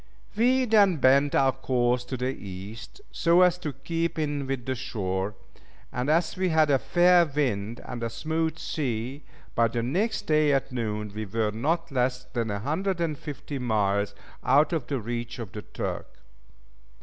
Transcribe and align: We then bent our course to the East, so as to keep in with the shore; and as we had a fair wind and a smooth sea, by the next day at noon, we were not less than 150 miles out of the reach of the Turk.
We 0.35 0.65
then 0.65 0.97
bent 0.97 1.35
our 1.35 1.51
course 1.51 2.03
to 2.05 2.17
the 2.17 2.33
East, 2.33 3.01
so 3.11 3.43
as 3.43 3.59
to 3.59 3.71
keep 3.71 4.17
in 4.17 4.47
with 4.47 4.65
the 4.65 4.73
shore; 4.73 5.35
and 5.93 6.09
as 6.09 6.35
we 6.35 6.49
had 6.49 6.71
a 6.71 6.79
fair 6.79 7.23
wind 7.23 7.79
and 7.85 8.01
a 8.01 8.09
smooth 8.09 8.57
sea, 8.57 9.23
by 9.53 9.67
the 9.67 9.83
next 9.83 10.23
day 10.23 10.53
at 10.53 10.71
noon, 10.71 11.11
we 11.13 11.27
were 11.27 11.51
not 11.51 11.91
less 11.91 12.23
than 12.23 12.47
150 12.47 13.59
miles 13.59 14.15
out 14.43 14.73
of 14.73 14.87
the 14.87 14.99
reach 14.99 15.37
of 15.37 15.51
the 15.51 15.61
Turk. 15.61 16.07